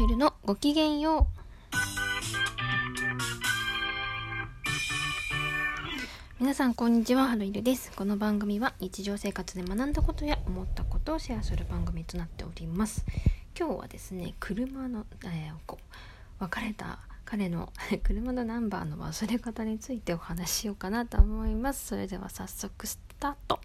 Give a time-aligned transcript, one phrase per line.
[0.00, 1.38] イルのごきげんよう。
[6.38, 7.90] 皆さんこんにちはハロイルです。
[7.96, 13.04] この番組は日常生活で学んだことや思ったことをシェアする番組となっております。
[13.58, 17.72] 今日はですね車の、えー、こう別れた彼の
[18.04, 21.88] 車のナンバーの忘れ方についてお話ししようかなと思います。
[21.88, 23.58] それでは早速スタート。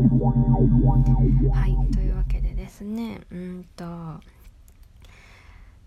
[0.00, 3.84] はいというわけでですねうんと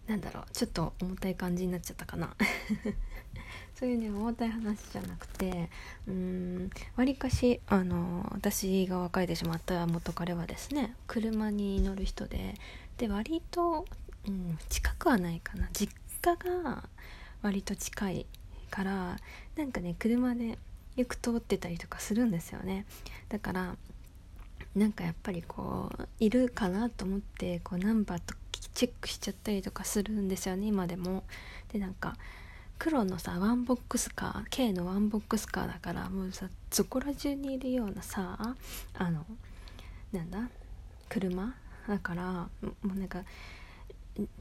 [0.08, 2.36] なんだろうちょっと重たい感じになっちゃったかな。
[3.76, 5.70] そういうね重たい話じゃなくて
[6.08, 12.54] うんわりかしあの私が別れてしまった元彼はですね車に乗る人で
[12.98, 13.86] で割と、
[14.28, 15.68] うん、近くはないかな。
[15.73, 16.88] 実家が
[17.42, 18.26] 割と近い
[18.70, 19.18] から
[19.56, 20.58] なんかね車で
[20.95, 22.86] よく通ってたりとかするんですよね。
[23.30, 23.76] だから
[24.76, 28.34] なんかやっぱりこういるかなと思ってこうナンバーと
[28.73, 31.23] チェックしちゃったりとかするんですよね今でも。
[31.72, 32.16] でなんか
[32.80, 38.56] 黒のさワンボックスカー K のワンボックスカーだからもうさそこら中にいるようなさ
[38.95, 39.25] あの
[40.11, 40.50] なんだ
[41.08, 41.55] 車？
[41.88, 42.50] だからも
[42.83, 43.23] うなんか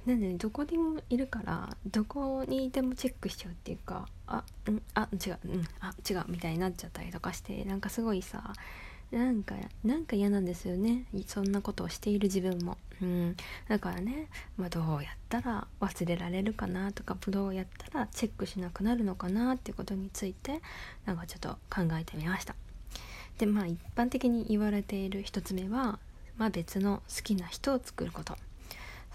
[0.07, 4.83] なんで、ね、どこにもいるからどこにでもチェックしちゃうっていうかあうん？
[4.95, 5.64] あ違ううん。
[5.81, 8.53] あ違うみたいになっちゃったりとかしてなんかすごいさ
[9.13, 11.05] なんかなんか嫌なんですよね。
[11.27, 13.37] そんなことをしている自分も、うん、
[13.69, 20.63] だからね、まあ、どうやったら忘れられるかなとかどうやったらチェックしなくなるのかなっていうことについて
[21.05, 22.55] なんかちょっと考えてみました。
[23.39, 25.99] でまあ一般的に言われている1つ目は、
[26.39, 28.37] まあ、別の好きな人を作ること。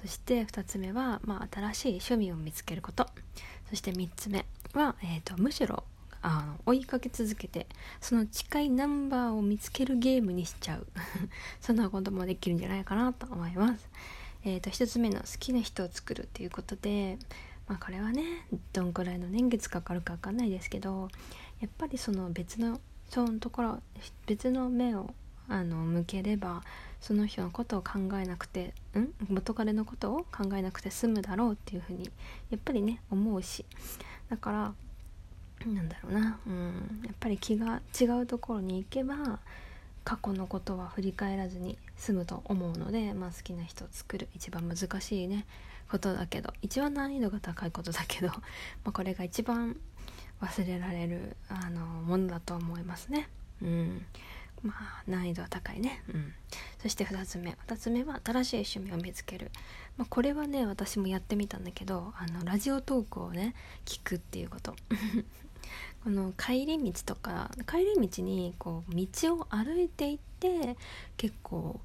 [0.01, 3.07] そして2つ目は、まあ、新しい趣味を見つけること。
[3.67, 5.83] そして3つ目は、えーとむしろ
[6.29, 7.67] あの追いかけ続けて
[8.01, 10.85] その近いナンバーを見つけるゲームにしちゃう。
[11.61, 13.89] そんなこともできるんじゃないかなと思います。
[14.43, 17.17] えーと、1つ目の好きな人を作るっていうことで
[17.65, 18.23] まあこれはね
[18.73, 21.07] どんくらいの年月かかるか分かんないですけど
[21.61, 23.81] やっぱりその別のそのところ
[24.25, 25.13] 別の目を
[25.47, 26.61] あの向ければ
[26.99, 29.13] その人のことを考えなくてん？
[29.29, 32.11] 元彼のことを考えなくて済むだろうっていうふうに
[32.49, 33.65] やっぱりね思うし。
[34.29, 34.73] だから
[35.75, 39.39] なんだろうな、うん、やっぱり気が違うところに行けば
[40.03, 44.29] 過去のことは振り返らずに済むと思うので、まあ、好きな人を作る。
[44.33, 45.45] 一番難しいね。
[45.89, 46.53] ことだけど。
[46.61, 48.27] 一番難易度が高いことだけど、
[48.85, 49.75] まあ、これが一番
[50.41, 53.27] 忘れられるあのものだと思いますね。
[53.61, 54.05] うん。
[54.63, 56.33] まあ難易度は高いね、うん、
[56.81, 57.57] そして2つ目。
[57.67, 59.51] 2つ目は新しい趣味を見つける、
[59.97, 63.53] まあ、これはね私もやってみたんだけどあのラジオトークをね
[63.85, 64.75] 聞くっていうこと。
[66.03, 70.77] この帰り道とか帰り道にこう道を歩いていって
[71.17, 71.79] 結構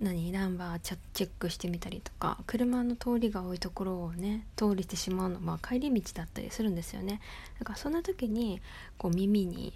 [0.00, 7.20] 何ナンバーチェックしてみたりとか車の通りが多いところをね通りしてしまうのは帰り道だったりするんですよね。
[7.58, 8.60] だからそんな時に
[8.98, 9.72] こう耳に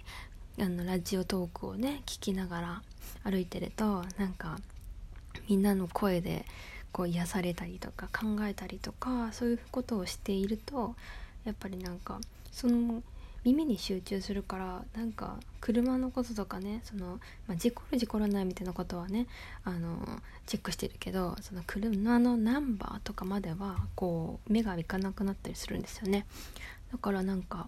[0.59, 2.81] あのラジオトークをね聞きながら
[3.23, 4.59] 歩いてるとなんか
[5.47, 6.45] みんなの声で
[6.91, 10.95] こう癒されたりとか考えたりとかそういうことをしていると
[11.45, 12.19] やっぱりなんか
[12.51, 13.01] その
[13.43, 19.27] 耳に集中するからなんか車のこととかねその、まあ、事故る事故らないみたいなことはね
[19.63, 19.97] あの
[20.45, 26.25] チェックしてるけどその車のナンバーとかまではこう目がいかなくなったりするんですよね。
[26.91, 27.67] だからなんか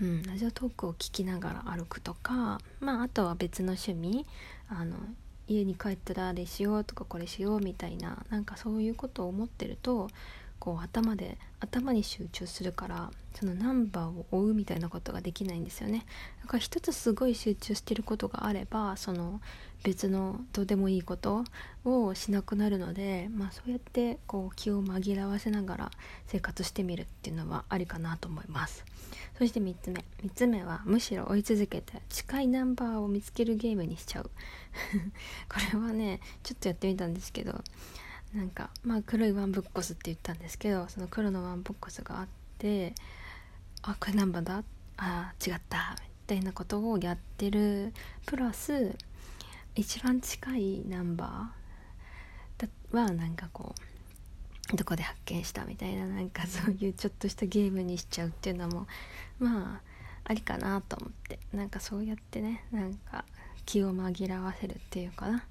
[0.00, 4.24] うん、ラジオトークを聞きながら歩くとか、まあ、あとは別の趣味
[4.70, 4.96] あの
[5.46, 10.08] 家に帰ったらあれしようとかこれしようみたいななんかそういうことを思ってると
[10.60, 16.04] こう頭で頭に集中するからそのナンバーを追うみたいなことができないんですよね。
[16.42, 19.40] だから一つすごい集中してることがあればその
[19.82, 21.44] 別のどうでもいいこと
[21.84, 25.90] をしなくなるので、まあ、そうやってこう気を紛らわせながら
[26.26, 28.84] 生活してみるっていうのはありかなと思います。
[29.38, 30.04] そして3つ目。
[30.22, 34.30] 3つ目はむしろ追い続けて近いナンバーを見つけるゲームにしちゃう。
[35.48, 37.64] これはねちょっとやってみたんですけど
[38.34, 42.28] なんかまあ黒いワンボックスって言ったんですけどその黒のワンボックスがあっ
[42.58, 42.94] て
[43.82, 44.62] あこれ何番だ？
[44.98, 45.96] あ違った。
[46.00, 47.92] みたいなことをやってる。
[48.26, 48.96] プラス
[49.74, 53.74] 一番近いナンバーはなんかこ
[54.72, 58.86] うどこで発見したみたいななんかそういうちょっとしたゲームにしちゃうっていうのも
[59.38, 59.80] まあ
[60.24, 61.38] ありかなと思って。
[61.52, 63.24] なんかそうやってねなんか
[63.66, 65.42] 気を紛らわせるっていうかな。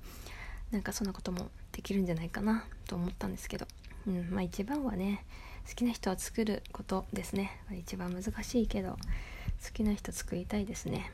[0.71, 1.49] なんかそんなことも
[1.79, 3.65] できるんじゃないかなと思ったんですけど、
[4.05, 5.23] うん、まあ一番はね
[5.65, 7.57] 好きな人を作ることですね。
[7.71, 8.97] 一番難しいけど好
[9.73, 11.09] きな人作りたいですね。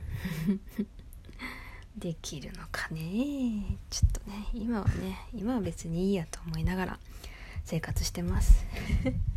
[1.95, 3.77] できるのかね？
[3.91, 6.99] ちょっとね今はね今は別にいいやと思いながら
[7.63, 8.65] 生活してます。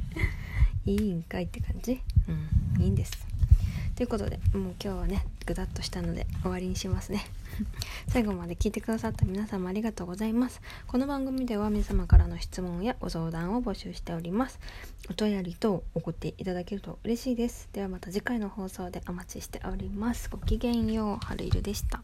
[0.87, 2.01] いいんかいって感じ？
[2.27, 3.13] うんいいんです。
[3.99, 7.27] ということでもう今日はねぐだっとしたので終わりにしますね。
[8.07, 10.61] 最後まで聞いてくださった皆様ありがとうございます。
[10.87, 14.61] この番組では皆様からの質問やご相談を募集しております。
[15.11, 17.69] お便りと送っていただけると嬉しいです。
[17.73, 20.31] ではまた次回の放送でお待ちしております。
[20.31, 22.01] ごきげんよう春色でした。